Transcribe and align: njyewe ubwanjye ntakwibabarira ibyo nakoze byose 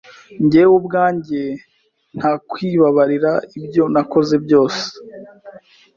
njyewe 0.43 0.73
ubwanjye 0.79 1.41
ntakwibabarira 2.17 3.31
ibyo 3.59 3.83
nakoze 3.93 4.35
byose 4.45 4.83